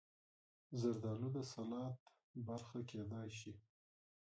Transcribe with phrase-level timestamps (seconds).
[0.79, 1.95] زردالو د سلاد
[2.47, 3.53] برخه کېدای شي.